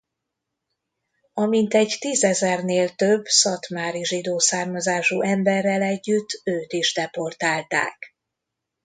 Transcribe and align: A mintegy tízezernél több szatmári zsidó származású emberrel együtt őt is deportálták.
A 1.33 1.45
mintegy 1.45 1.97
tízezernél 1.99 2.89
több 2.95 3.25
szatmári 3.25 4.05
zsidó 4.05 4.39
származású 4.39 5.21
emberrel 5.21 5.81
együtt 5.81 6.41
őt 6.43 6.73
is 6.73 6.93
deportálták. 6.93 8.15